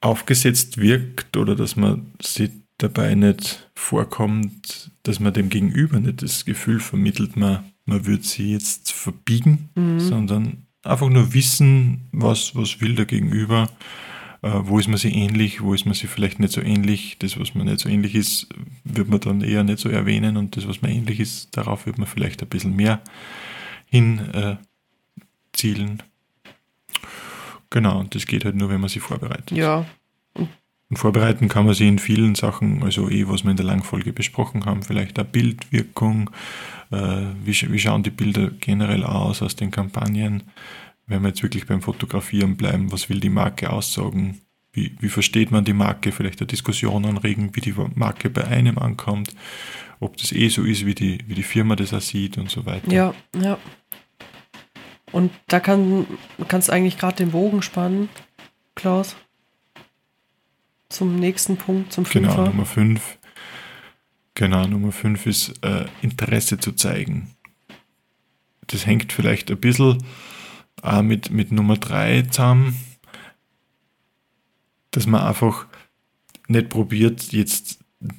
aufgesetzt 0.00 0.79
wirkt 0.79 1.37
oder 1.37 1.55
dass 1.55 1.76
man 1.76 2.12
sich 2.21 2.50
dabei 2.83 3.15
nicht 3.15 3.71
vorkommt, 3.75 4.91
dass 5.03 5.21
man 5.21 5.33
dem 5.33 5.49
Gegenüber 5.49 6.01
nicht 6.01 6.23
das 6.23 6.45
Gefühl 6.45 6.81
vermittelt, 6.81 7.37
man, 7.37 7.65
man 7.85 8.07
würde 8.07 8.25
sie 8.25 8.53
jetzt 8.53 8.93
verbiegen, 8.93 9.71
sondern 9.99 10.67
einfach 10.83 11.09
nur 11.09 11.35
wissen, 11.35 12.09
was, 12.12 12.55
was 12.55 12.81
will 12.81 12.95
der 12.95 13.07
Gegenüber, 13.07 13.69
äh, 14.43 14.51
wo 14.62 14.79
ist 14.79 14.89
man 14.89 14.99
sie 14.99 15.12
ähnlich, 15.12 15.62
wo 15.62 15.75
ist 15.75 15.85
man 15.85 15.95
sie 15.95 16.07
vielleicht 16.07 16.41
nicht 16.41 16.53
so 16.53 16.61
ähnlich. 16.61 17.17
Das, 17.19 17.39
was 17.39 17.55
man 17.55 17.67
nicht 17.67 17.81
so 17.81 17.89
ähnlich 17.89 18.15
ist, 18.15 18.49
wird 18.85 19.09
man 19.09 19.21
dann 19.21 19.41
eher 19.41 19.65
nicht 19.65 19.79
so 19.79 19.89
erwähnen 19.89 20.37
und 20.37 20.57
das, 20.57 20.67
was 20.67 20.83
man 20.83 20.91
ähnlich 20.91 21.21
ist, 21.21 21.57
darauf 21.57 21.87
wird 21.87 21.99
man 21.99 22.09
vielleicht 22.09 22.43
ein 22.43 22.49
bisschen 22.49 22.75
mehr 22.75 23.01
hin 23.87 24.19
äh, 24.33 24.57
zielen. 25.53 26.03
Genau, 27.71 28.01
und 28.01 28.15
das 28.15 28.27
geht 28.27 28.45
halt 28.45 28.57
nur, 28.57 28.69
wenn 28.69 28.81
man 28.81 28.91
sich 28.91 29.03
vorbereitet. 29.03 29.57
Ja. 29.57 29.87
Und 30.93 30.99
vorbereiten 30.99 31.49
kann 31.49 31.65
man 31.65 31.73
sich 31.73 31.89
in 31.89 31.99
vielen 31.99 32.35
Sachen, 32.35 32.83
also 32.83 33.09
eh, 33.09 33.27
was 33.27 33.45
wir 33.45 33.51
in 33.51 33.57
der 33.57 33.65
Langfolge 33.65 34.13
besprochen 34.13 34.67
haben, 34.67 34.83
vielleicht 34.83 35.19
eine 35.19 35.27
Bildwirkung, 35.27 36.29
äh, 36.91 37.23
wie, 37.43 37.73
wie 37.73 37.79
schauen 37.79 38.03
die 38.03 38.11
Bilder 38.11 38.51
generell 38.61 39.03
aus 39.03 39.41
aus 39.41 39.57
den 39.57 39.71
Kampagnen, 39.71 40.43
wenn 41.07 41.23
wir 41.23 41.29
jetzt 41.29 41.43
wirklich 41.43 41.67
beim 41.67 41.81
Fotografieren 41.81 42.59
bleiben, 42.59 42.93
was 42.93 43.09
will 43.09 43.21
die 43.21 43.31
Marke 43.31 43.71
aussagen, 43.71 44.43
wie, 44.75 44.95
wie 45.01 45.09
versteht 45.09 45.51
man 45.51 45.65
die 45.65 45.73
Marke, 45.73 46.13
vielleicht 46.13 46.43
eine 46.43 46.49
Diskussion 46.49 47.07
anregen, 47.07 47.57
wie 47.57 47.63
die 47.63 47.75
Marke 47.95 48.29
bei 48.29 48.45
einem 48.45 48.77
ankommt, 48.77 49.35
ob 49.99 50.19
das 50.19 50.31
eh 50.31 50.51
so 50.51 50.63
ist, 50.63 50.85
wie 50.85 50.95
die, 50.95 51.21
wie 51.27 51.35
die 51.35 51.43
Firma 51.43 51.75
das 51.75 51.95
auch 51.95 52.03
sieht 52.03 52.37
und 52.37 52.51
so 52.51 52.67
weiter. 52.67 52.93
Ja, 52.93 53.15
ja. 53.41 53.57
Und 55.11 55.33
da 55.47 55.59
kann, 55.59 56.07
kannst 56.49 56.69
du 56.69 56.73
eigentlich 56.75 56.99
gerade 56.99 57.17
den 57.17 57.31
Bogen 57.31 57.63
spannen, 57.63 58.11
Klaus. 58.75 59.17
Zum 60.93 61.17
nächsten 61.17 61.57
Punkt, 61.57 61.91
zum 61.91 62.05
Fünfer. 62.05 62.33
Genau, 62.33 62.47
Nummer 62.49 62.67
5. 62.67 63.19
Genau, 64.35 64.67
Nummer 64.67 64.93
5 64.93 65.27
ist 65.27 65.65
äh, 65.65 65.87
Interesse 66.03 66.59
zu 66.59 66.73
zeigen. 66.73 67.31
Das 68.67 68.85
hängt 68.85 69.11
vielleicht 69.11 69.51
ein 69.51 69.59
bisschen 69.59 70.05
äh, 70.83 71.01
mit, 71.01 71.31
mit 71.31 71.51
Nummer 71.51 71.79
3 71.79 72.23
zusammen, 72.23 72.77
dass 74.91 75.07
man 75.07 75.23
einfach 75.23 75.67
nicht 76.49 76.69
probiert, 76.69 77.33
jetzt 77.33 77.79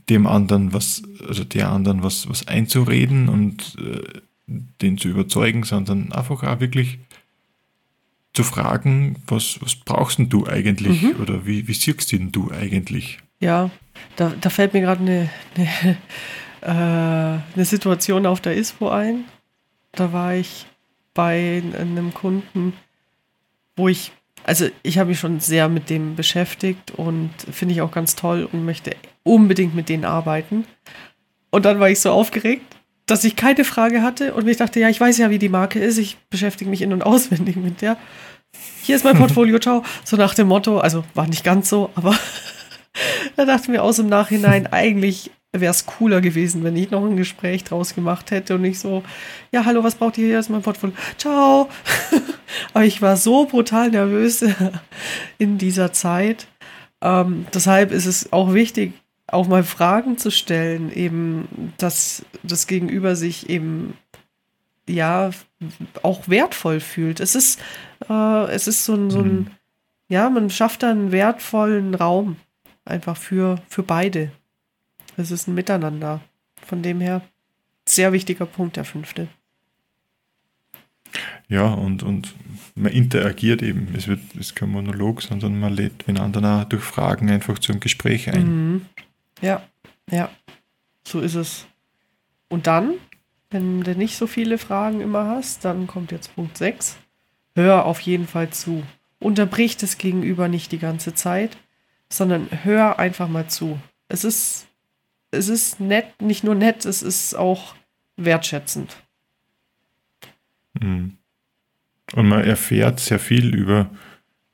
dem 0.09 0.25
anderen 0.25 0.73
was, 0.73 1.03
also 1.27 1.43
der 1.43 1.69
anderen 1.69 2.01
was, 2.01 2.27
was 2.27 2.47
einzureden 2.47 3.29
und 3.29 3.75
äh, 3.77 4.21
den 4.47 4.97
zu 4.97 5.09
überzeugen, 5.09 5.63
sondern 5.63 6.11
einfach 6.11 6.41
auch 6.41 6.59
wirklich 6.59 6.97
zu 8.33 8.43
fragen, 8.43 9.15
was, 9.27 9.59
was 9.61 9.75
brauchst 9.75 10.17
denn 10.17 10.29
du 10.29 10.47
eigentlich 10.47 11.03
mhm. 11.03 11.21
oder 11.21 11.45
wie, 11.45 11.67
wie 11.67 11.73
siehst 11.73 12.11
denn 12.11 12.31
du 12.31 12.51
eigentlich? 12.51 13.19
Ja, 13.39 13.69
da, 14.15 14.33
da 14.39 14.49
fällt 14.49 14.73
mir 14.73 14.81
gerade 14.81 15.01
eine, 15.01 15.29
eine, 15.55 15.97
äh, 17.41 17.55
eine 17.55 17.65
Situation 17.65 18.25
auf 18.25 18.41
der 18.41 18.55
ISPO 18.55 18.89
ein. 18.89 19.25
Da 19.91 20.11
war 20.13 20.33
ich 20.33 20.65
bei 21.13 21.61
einem 21.77 22.13
Kunden, 22.13 22.73
wo 23.75 23.87
ich, 23.87 24.11
also 24.43 24.67
ich 24.81 24.97
habe 24.97 25.09
mich 25.09 25.19
schon 25.19 25.39
sehr 25.39 25.69
mit 25.69 25.91
dem 25.91 26.15
beschäftigt 26.15 26.91
und 26.91 27.29
finde 27.51 27.75
ich 27.75 27.81
auch 27.81 27.91
ganz 27.91 28.15
toll 28.15 28.49
und 28.51 28.65
möchte 28.65 28.95
unbedingt 29.21 29.75
mit 29.75 29.89
denen 29.89 30.05
arbeiten. 30.05 30.65
Und 31.51 31.65
dann 31.65 31.79
war 31.79 31.89
ich 31.89 31.99
so 31.99 32.11
aufgeregt, 32.11 32.77
dass 33.05 33.23
ich 33.23 33.35
keine 33.35 33.65
Frage 33.65 34.01
hatte 34.01 34.33
und 34.33 34.47
ich 34.47 34.57
dachte, 34.57 34.79
ja, 34.79 34.89
ich 34.89 34.99
weiß 34.99 35.17
ja, 35.17 35.29
wie 35.29 35.39
die 35.39 35.49
Marke 35.49 35.79
ist, 35.79 35.97
ich 35.97 36.17
beschäftige 36.29 36.69
mich 36.69 36.81
in- 36.81 36.93
und 36.93 37.01
auswendig 37.01 37.55
mit 37.55 37.81
der. 37.81 37.97
Hier 38.81 38.95
ist 38.95 39.03
mein 39.03 39.17
Portfolio, 39.19 39.59
ciao. 39.59 39.83
So 40.03 40.15
nach 40.15 40.33
dem 40.33 40.47
Motto, 40.47 40.79
also 40.79 41.03
war 41.13 41.27
nicht 41.27 41.43
ganz 41.43 41.69
so, 41.69 41.89
aber 41.95 42.15
da 43.35 43.45
dachten 43.45 43.73
wir 43.73 43.83
aus 43.83 43.99
im 43.99 44.07
Nachhinein, 44.07 44.67
eigentlich 44.67 45.31
wäre 45.55 45.71
es 45.71 45.85
cooler 45.85 46.19
gewesen, 46.19 46.63
wenn 46.63 46.75
ich 46.75 46.89
noch 46.89 47.05
ein 47.05 47.15
Gespräch 47.15 47.63
draus 47.63 47.93
gemacht 47.93 48.31
hätte 48.31 48.55
und 48.55 48.61
nicht 48.61 48.79
so, 48.79 49.03
ja, 49.51 49.65
hallo, 49.65 49.83
was 49.83 49.95
braucht 49.95 50.17
ihr 50.17 50.27
hier? 50.27 50.39
ist 50.39 50.49
mein 50.49 50.63
Portfolio. 50.63 50.95
Ciao. 51.17 51.69
aber 52.73 52.85
ich 52.85 53.01
war 53.01 53.17
so 53.17 53.45
brutal 53.45 53.91
nervös 53.91 54.43
in 55.37 55.59
dieser 55.59 55.93
Zeit. 55.93 56.47
Ähm, 57.03 57.45
deshalb 57.53 57.91
ist 57.91 58.07
es 58.07 58.33
auch 58.33 58.53
wichtig, 58.53 58.93
auch 59.33 59.47
mal 59.47 59.63
Fragen 59.63 60.17
zu 60.17 60.31
stellen, 60.31 60.91
eben, 60.91 61.73
dass 61.77 62.25
das 62.43 62.67
Gegenüber 62.67 63.15
sich 63.15 63.49
eben 63.49 63.97
ja 64.87 65.31
auch 66.01 66.27
wertvoll 66.27 66.79
fühlt. 66.79 67.19
Es 67.19 67.35
ist, 67.35 67.59
äh, 68.09 68.45
es 68.51 68.67
ist 68.67 68.85
so 68.85 68.95
ein, 68.95 69.09
so 69.09 69.19
ein, 69.19 69.35
mhm. 69.35 69.47
ja, 70.09 70.29
man 70.29 70.49
schafft 70.49 70.83
da 70.83 70.91
einen 70.91 71.11
wertvollen 71.11 71.95
Raum 71.95 72.37
einfach 72.85 73.17
für, 73.17 73.61
für 73.67 73.83
beide. 73.83 74.31
Es 75.17 75.31
ist 75.31 75.47
ein 75.47 75.55
Miteinander. 75.55 76.21
Von 76.65 76.81
dem 76.81 77.01
her, 77.01 77.21
sehr 77.85 78.13
wichtiger 78.13 78.45
Punkt, 78.45 78.77
der 78.77 78.85
fünfte. 78.85 79.27
Ja, 81.47 81.67
und, 81.67 82.03
und 82.03 82.33
man 82.75 82.91
interagiert 82.91 83.61
eben. 83.61 83.89
Es 83.95 84.07
wird 84.07 84.21
es 84.33 84.39
ist 84.39 84.55
kein 84.55 84.69
Monolog, 84.69 85.21
sondern 85.21 85.59
man 85.59 85.73
lädt 85.73 86.07
den 86.07 86.17
anderen 86.17 86.45
auch 86.45 86.63
durch 86.63 86.83
Fragen 86.83 87.29
einfach 87.29 87.59
zum 87.59 87.79
Gespräch 87.79 88.29
ein. 88.29 88.45
Mhm. 88.45 88.81
Ja, 89.41 89.67
ja, 90.09 90.29
so 91.07 91.19
ist 91.19 91.35
es. 91.35 91.67
Und 92.49 92.67
dann, 92.67 92.93
wenn 93.49 93.81
du 93.81 93.95
nicht 93.95 94.17
so 94.17 94.27
viele 94.27 94.57
Fragen 94.57 95.01
immer 95.01 95.27
hast, 95.27 95.65
dann 95.65 95.87
kommt 95.87 96.11
jetzt 96.11 96.35
Punkt 96.35 96.57
6. 96.57 96.97
Hör 97.55 97.85
auf 97.85 97.99
jeden 98.01 98.27
Fall 98.27 98.49
zu. 98.49 98.83
Unterbrich 99.19 99.77
das 99.77 99.97
Gegenüber 99.97 100.47
nicht 100.47 100.71
die 100.71 100.79
ganze 100.79 101.13
Zeit, 101.13 101.57
sondern 102.09 102.47
hör 102.63 102.99
einfach 102.99 103.27
mal 103.27 103.47
zu. 103.47 103.79
Es 104.07 104.23
ist, 104.23 104.67
es 105.31 105.49
ist 105.49 105.79
nett, 105.79 106.21
nicht 106.21 106.43
nur 106.43 106.55
nett, 106.55 106.85
es 106.85 107.01
ist 107.01 107.35
auch 107.35 107.75
wertschätzend. 108.17 108.95
Mhm. 110.79 111.17
Und 112.13 112.27
man 112.27 112.43
erfährt 112.43 112.99
sehr 112.99 113.19
viel 113.19 113.55
über, 113.55 113.89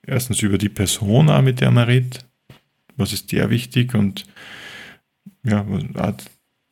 erstens 0.03 0.41
über 0.41 0.57
die 0.57 0.69
Person, 0.69 1.43
mit 1.43 1.61
der 1.61 1.71
man 1.71 1.85
redet. 1.85 2.25
Was 2.95 3.13
ist 3.13 3.31
der 3.31 3.49
wichtig 3.49 3.93
und 3.93 4.25
ja, 5.43 5.65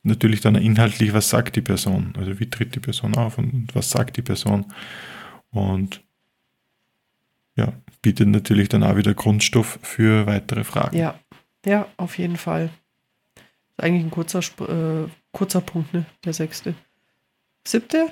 natürlich 0.04 0.42
dann 0.42 0.56
inhaltlich, 0.56 1.14
was 1.14 1.30
sagt 1.30 1.56
die 1.56 1.62
Person? 1.62 2.14
Also 2.18 2.40
wie 2.40 2.50
tritt 2.50 2.76
die 2.76 2.80
Person 2.80 3.16
auf 3.16 3.38
und 3.38 3.74
was 3.74 3.90
sagt 3.90 4.18
die 4.18 4.22
Person? 4.22 4.66
Und 5.52 6.02
ja, 7.56 7.74
bietet 8.02 8.28
natürlich 8.28 8.70
dann 8.70 8.84
auch 8.84 8.96
wieder 8.96 9.14
Grundstoff 9.14 9.80
für 9.82 10.26
weitere 10.26 10.64
Fragen. 10.64 10.98
Ja, 10.98 11.20
ja, 11.66 11.88
auf 11.98 12.18
jeden 12.18 12.38
Fall. 12.38 12.70
Ist 13.72 13.84
eigentlich 13.84 14.04
ein 14.04 14.12
kurzer, 14.12 14.40
äh, 14.40 15.10
kurzer 15.32 15.62
Punkt, 15.62 15.94
ne? 15.94 16.06
Der 16.24 16.34
sechste. 16.34 16.76
Siebte? 17.66 18.12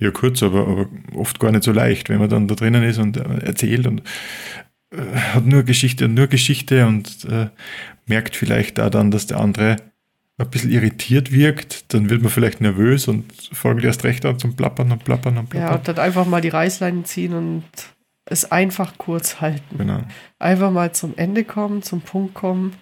Ja, 0.00 0.10
kurz, 0.12 0.42
aber, 0.42 0.66
aber 0.66 0.88
oft 1.14 1.40
gar 1.40 1.50
nicht 1.50 1.64
so 1.64 1.72
leicht, 1.72 2.08
wenn 2.08 2.18
man 2.18 2.28
dann 2.28 2.46
da 2.46 2.54
drinnen 2.54 2.84
ist 2.84 2.98
und 2.98 3.16
äh, 3.16 3.38
erzählt 3.44 3.86
und 3.86 4.02
hat 4.96 5.44
nur 5.44 5.62
Geschichte 5.64 6.06
und 6.06 6.14
nur 6.14 6.28
Geschichte 6.28 6.86
und 6.86 7.24
äh, 7.26 7.48
merkt 8.06 8.36
vielleicht 8.36 8.78
da 8.78 8.90
dann, 8.90 9.10
dass 9.10 9.26
der 9.26 9.40
andere 9.40 9.76
ein 10.38 10.50
bisschen 10.50 10.70
irritiert 10.70 11.32
wirkt, 11.32 11.92
dann 11.92 12.10
wird 12.10 12.22
man 12.22 12.30
vielleicht 12.30 12.60
nervös 12.60 13.08
und 13.08 13.32
folgt 13.52 13.84
erst 13.84 14.04
recht 14.04 14.24
an 14.24 14.38
zum 14.38 14.54
Plappern 14.54 14.92
und 14.92 15.04
Plappern 15.04 15.36
und 15.36 15.50
Plappern. 15.50 15.68
Ja, 15.68 15.76
und 15.76 15.88
dann 15.88 15.98
einfach 15.98 16.26
mal 16.26 16.40
die 16.40 16.48
Reißleine 16.48 17.02
ziehen 17.02 17.34
und 17.34 17.64
es 18.24 18.50
einfach 18.50 18.98
kurz 18.98 19.40
halten. 19.40 19.78
Genau. 19.78 20.00
Einfach 20.38 20.70
mal 20.70 20.92
zum 20.92 21.16
Ende 21.16 21.44
kommen, 21.44 21.82
zum 21.82 22.02
Punkt 22.02 22.34
kommen. 22.34 22.76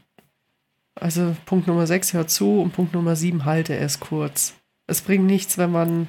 Also 0.95 1.35
Punkt 1.47 1.67
Nummer 1.67 1.87
6 1.87 2.13
hört 2.13 2.31
zu 2.31 2.61
und 2.61 2.73
Punkt 2.73 2.95
Nummer 2.95 3.17
7 3.17 3.45
halte 3.45 3.77
es 3.77 4.01
kurz. 4.01 4.55
Es 4.87 5.01
bringt 5.01 5.25
nichts, 5.25 5.57
wenn 5.57 5.71
man 5.71 6.09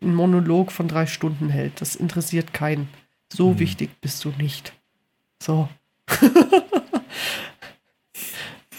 einen 0.00 0.14
Monolog 0.14 0.72
von 0.72 0.88
drei 0.88 1.06
Stunden 1.06 1.48
hält. 1.48 1.80
Das 1.80 1.96
interessiert 1.96 2.52
keinen. 2.52 2.88
So 3.32 3.50
hm. 3.50 3.58
wichtig 3.58 3.90
bist 4.00 4.24
du 4.24 4.32
nicht. 4.38 4.72
So. 5.42 5.68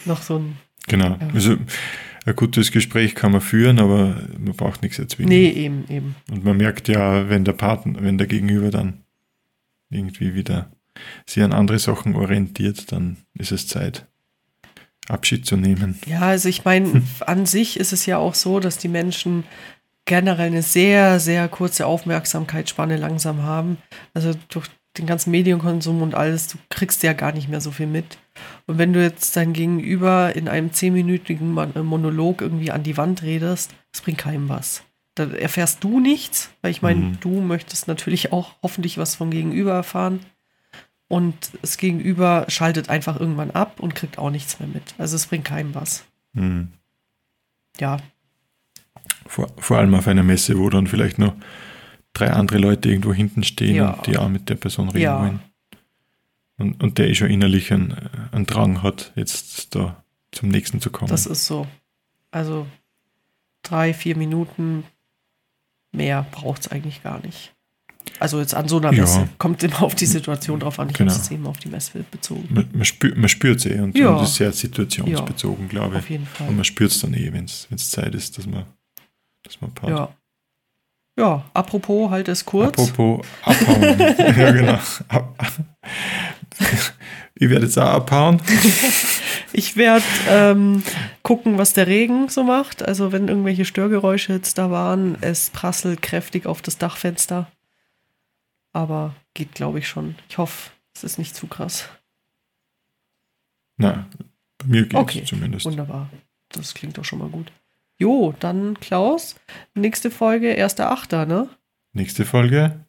Noch 0.06 0.22
so 0.22 0.40
ein. 0.40 0.58
Genau. 0.88 1.10
Ja. 1.10 1.20
Also 1.34 1.58
ein 2.26 2.36
gutes 2.36 2.72
Gespräch 2.72 3.16
kann 3.16 3.32
man 3.32 3.42
führen, 3.42 3.80
aber 3.80 4.22
man 4.38 4.56
braucht 4.56 4.82
nichts 4.82 5.00
erzwingen. 5.00 5.30
Nee, 5.30 5.50
eben, 5.50 5.86
eben. 5.90 6.16
Und 6.30 6.44
man 6.44 6.58
merkt 6.58 6.88
ja, 6.88 7.30
wenn 7.30 7.46
der 7.46 7.54
Partner, 7.54 8.02
wenn 8.02 8.18
der 8.18 8.28
Gegenüber 8.28 8.72
dann 8.72 9.04
irgendwie 9.90 10.34
wieder 10.34 10.72
sich 11.26 11.44
an 11.44 11.54
andere 11.54 11.80
Sachen 11.80 12.16
orientiert, 12.16 12.92
dann 12.92 13.18
ist 13.38 13.52
es 13.52 13.68
Zeit, 13.68 14.06
Abschied 15.08 15.46
zu 15.46 15.58
nehmen. 15.58 16.00
Ja, 16.06 16.22
also 16.22 16.50
ich 16.50 16.66
meine, 16.66 17.02
an 17.22 17.46
sich 17.46 17.80
ist 17.80 17.94
es 17.94 18.06
ja 18.06 18.18
auch 18.18 18.36
so, 18.36 18.60
dass 18.60 18.78
die 18.78 18.90
Menschen 18.90 19.44
generell 20.06 20.48
eine 20.48 20.64
sehr, 20.64 21.20
sehr 21.20 21.48
kurze 21.48 21.86
Aufmerksamkeitsspanne 21.86 22.98
langsam 22.98 23.44
haben. 23.44 23.78
Also 24.14 24.34
durch 24.50 24.68
den 24.98 25.06
ganzen 25.06 25.32
Medienkonsum 25.32 26.02
und 26.02 26.16
alles, 26.16 26.48
du 26.48 26.58
kriegst 26.70 27.04
ja 27.04 27.14
gar 27.14 27.32
nicht 27.32 27.48
mehr 27.48 27.62
so 27.62 27.72
viel 27.72 27.88
mit. 27.88 28.18
Und 28.66 28.78
wenn 28.78 28.94
du 28.94 29.02
jetzt 29.02 29.36
dein 29.36 29.54
Gegenüber 29.54 30.36
in 30.36 30.48
einem 30.48 30.74
zehnminütigen 30.74 31.58
äh, 31.58 31.84
Monolog 31.84 32.42
irgendwie 32.42 32.72
an 32.72 32.84
die 32.84 32.98
Wand 32.98 33.22
redest, 33.22 33.74
das 33.92 34.02
bringt 34.02 34.18
keinem 34.18 34.50
was. 34.50 34.84
Da 35.16 35.26
erfährst 35.26 35.84
du 35.84 36.00
nichts, 36.00 36.50
weil 36.62 36.72
ich 36.72 36.82
meine, 36.82 37.00
mhm. 37.02 37.20
du 37.20 37.42
möchtest 37.42 37.88
natürlich 37.88 38.32
auch 38.32 38.54
hoffentlich 38.64 38.98
was 38.98 39.16
vom 39.16 39.32
Gegenüber 39.32 39.74
erfahren. 39.74 40.22
Und 41.08 41.36
das 41.62 41.78
Gegenüber 41.78 42.46
schaltet 42.50 42.90
einfach 42.90 43.20
irgendwann 43.20 43.52
ab 43.52 43.80
und 43.80 43.96
kriegt 43.96 44.20
auch 44.20 44.30
nichts 44.30 44.60
mehr 44.60 44.70
mit. 44.70 44.94
Also 44.98 45.16
es 45.16 45.26
bringt 45.26 45.46
keinem 45.46 45.74
was. 45.74 46.06
Mhm. 46.34 46.70
Ja. 47.80 47.98
Vor, 49.26 49.48
vor 49.58 49.78
allem 49.78 49.94
auf 49.96 50.08
einer 50.08 50.24
Messe, 50.24 50.58
wo 50.58 50.70
dann 50.70 50.88
vielleicht 50.88 51.20
noch 51.20 51.34
drei 52.20 52.32
andere 52.32 52.58
Leute 52.58 52.90
irgendwo 52.90 53.14
hinten 53.14 53.44
stehen 53.44 53.76
ja. 53.76 53.92
und 53.92 54.08
die 54.08 54.18
auch 54.18 54.30
mit 54.30 54.50
der 54.50 54.56
Person 54.56 54.90
reden 54.90 55.04
ja. 55.04 55.22
wollen. 55.22 55.40
Und, 56.58 56.84
und 56.84 56.98
der 56.98 57.08
eh 57.10 57.16
schon 57.16 57.30
innerlich 57.30 57.72
einen, 57.72 57.94
einen 58.32 58.46
Drang 58.46 58.84
hat, 58.84 59.14
jetzt 59.16 59.74
da 59.76 60.04
zum 60.32 60.50
nächsten 60.50 60.82
zu 60.82 60.90
kommen. 60.90 61.10
Das 61.10 61.26
ist 61.26 61.46
so. 61.46 61.66
Also 62.32 62.68
drei, 63.64 63.94
vier 63.94 64.18
Minuten 64.18 64.84
mehr 65.92 66.26
braucht 66.32 66.62
es 66.62 66.68
eigentlich 66.68 67.02
gar 67.02 67.26
nicht. 67.26 67.54
Also 68.20 68.40
jetzt 68.40 68.54
an 68.54 68.68
so 68.68 68.78
einer 68.78 68.92
Ja. 68.92 69.02
Messe. 69.02 69.30
Kommt 69.38 69.64
immer 69.64 69.82
auf 69.82 69.96
die 69.96 70.06
Situation 70.06 70.60
drauf 70.60 70.80
an. 70.80 70.90
Ich 70.90 70.98
Genau. 70.98 71.12
habe 71.12 71.22
es 71.22 71.32
eben 71.32 71.48
auf 71.48 71.58
die 71.60 71.70
Messe 71.70 72.04
bezogen. 72.12 72.48
Man, 72.50 72.70
man, 72.74 72.86
spürt, 72.86 73.18
man 73.18 73.30
spürt 73.30 73.60
es 73.60 73.66
eh 73.66 73.80
und, 73.80 73.98
Ja. 73.98 74.10
und 74.16 74.24
ist 74.24 74.36
sehr 74.36 74.52
situationsbezogen, 74.52 75.70
glaube 75.70 75.96
ich. 75.96 76.00
Auf 76.00 76.10
jeden 76.10 76.26
Fall. 76.26 76.50
Und 76.50 76.56
man 76.56 76.66
spürt 76.66 76.92
es 76.92 77.00
dann 77.00 77.14
eh, 77.14 77.32
wenn 77.32 77.46
es 77.46 77.90
Zeit 77.90 78.14
ist, 78.16 78.38
dass 78.38 78.46
man, 78.46 78.66
dass 79.44 79.62
man 79.62 79.72
passt. 79.74 79.90
Ja. 79.92 80.14
Ja, 81.20 81.44
apropos, 81.54 82.10
halt 82.10 82.30
es 82.30 82.46
kurz. 82.46 82.80
Apropos 82.80 83.26
abhauen. 83.44 84.00
ja, 84.18 84.52
genau. 84.52 84.80
Ab, 85.10 85.38
ich 87.36 87.50
werde 87.50 87.66
jetzt 87.66 87.78
auch 87.78 87.90
abhauen. 87.90 88.42
Ich 89.52 89.76
werde 89.76 90.06
ähm, 90.30 90.84
gucken, 91.24 91.58
was 91.58 91.74
der 91.74 91.88
Regen 91.88 92.30
so 92.30 92.44
macht. 92.44 92.84
Also 92.88 93.12
wenn 93.12 93.28
irgendwelche 93.28 93.66
Störgeräusche 93.66 94.32
jetzt 94.32 94.60
da 94.60 94.70
waren, 94.70 95.18
es 95.22 95.50
prasselt 95.50 96.04
kräftig 96.04 96.46
auf 96.46 96.62
das 96.62 96.78
Dachfenster. 96.78 97.52
Aber 98.72 99.16
geht, 99.34 99.54
glaube 99.54 99.80
ich, 99.80 99.88
schon. 99.88 100.16
Ich 100.30 100.38
hoffe, 100.38 100.70
es 100.94 101.04
ist 101.04 101.18
nicht 101.18 101.36
zu 101.36 101.48
krass. 101.48 101.90
Na, 103.78 104.08
bei 104.60 104.68
mir 104.68 104.84
geht 104.84 104.94
es 104.94 105.00
Okay, 105.00 105.24
zumindest. 105.26 105.66
Wunderbar. 105.66 106.10
Das 106.50 106.76
klingt 106.76 106.98
doch 107.00 107.04
schon 107.06 107.20
mal 107.20 107.30
gut. 107.30 107.52
Jo, 108.02 108.34
dann 108.40 108.80
Klaus, 108.80 109.36
nächste 109.76 110.10
Folge, 110.10 110.54
1.8., 110.54 111.26
ne? 111.26 111.50
Nächste 111.92 112.24
Folge, 112.24 112.86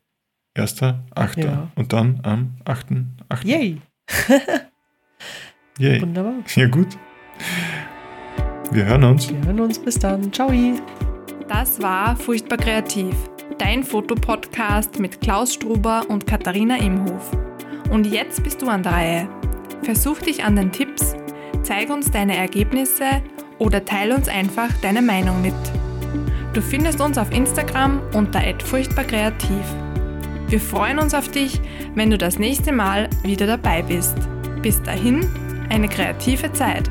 1.8. 0.56 1.44
Ja. 1.44 1.68
Und 1.74 1.92
dann 1.92 2.20
am 2.22 2.54
8.8. 2.64 3.44
Yay! 3.44 3.80
Yay. 5.78 6.00
Wunderbar. 6.00 6.34
Ja, 6.54 6.68
gut. 6.68 6.96
Wir 8.70 8.84
hören 8.84 9.02
uns. 9.02 9.28
Wir 9.28 9.44
hören 9.44 9.58
uns 9.58 9.80
bis 9.80 9.98
dann. 9.98 10.32
Ciao! 10.32 10.52
Das 11.48 11.82
war 11.82 12.14
Furchtbar 12.14 12.58
Kreativ, 12.58 13.16
dein 13.58 13.82
Fotopodcast 13.82 15.00
mit 15.00 15.20
Klaus 15.20 15.54
Struber 15.54 16.04
und 16.08 16.24
Katharina 16.24 16.76
Imhof. 16.76 17.32
Und 17.90 18.06
jetzt 18.06 18.44
bist 18.44 18.62
du 18.62 18.68
an 18.68 18.84
der 18.84 18.92
Reihe. 18.92 19.28
Versuch 19.82 20.20
dich 20.20 20.44
an 20.44 20.54
den 20.54 20.70
Tipps, 20.70 21.16
zeig 21.64 21.90
uns 21.90 22.12
deine 22.12 22.36
Ergebnisse 22.36 23.22
oder 23.60 23.84
teile 23.84 24.16
uns 24.16 24.26
einfach 24.26 24.72
deine 24.82 25.02
Meinung 25.02 25.40
mit. 25.40 25.54
Du 26.52 26.60
findest 26.60 27.00
uns 27.00 27.16
auf 27.16 27.30
Instagram 27.30 28.00
unter 28.12 28.42
@furchtbarkreativ. 28.64 29.64
Wir 30.48 30.60
freuen 30.60 30.98
uns 30.98 31.14
auf 31.14 31.28
dich, 31.28 31.60
wenn 31.94 32.10
du 32.10 32.18
das 32.18 32.40
nächste 32.40 32.72
Mal 32.72 33.08
wieder 33.22 33.46
dabei 33.46 33.82
bist. 33.82 34.16
Bis 34.60 34.82
dahin, 34.82 35.24
eine 35.68 35.88
kreative 35.88 36.52
Zeit. 36.52 36.90